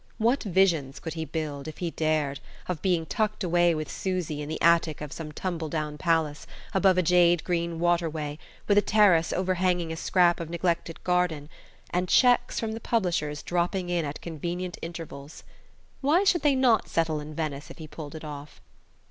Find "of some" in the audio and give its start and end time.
4.99-5.31